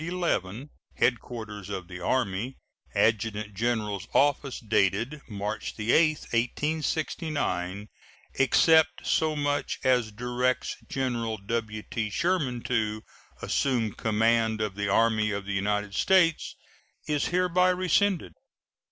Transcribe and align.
11, 0.03 0.71
Headquarters 0.95 1.69
of 1.69 1.87
the 1.87 1.99
Army, 1.99 2.57
Adjutant 2.95 3.53
General's 3.53 4.07
Office, 4.15 4.59
dated 4.59 5.21
March 5.27 5.75
8, 5.77 6.17
1869, 6.31 7.87
except 8.33 9.05
so 9.05 9.35
much 9.35 9.77
as 9.83 10.11
directs 10.11 10.75
General 10.89 11.37
W.T. 11.37 12.09
Sherman 12.09 12.63
to 12.63 13.03
"assume 13.43 13.93
command 13.93 14.59
of 14.59 14.73
the 14.73 14.89
Army 14.89 15.29
of 15.29 15.45
the 15.45 15.53
United 15.53 15.93
States," 15.93 16.55
is 17.05 17.27
hereby 17.27 17.69
rescinded. 17.69 18.33